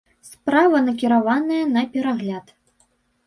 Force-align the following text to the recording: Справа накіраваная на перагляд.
Справа 0.27 0.79
накіраваная 0.85 1.61
на 1.75 1.83
перагляд. 1.97 2.45